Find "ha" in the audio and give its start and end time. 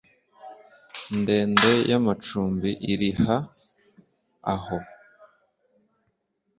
3.21-3.37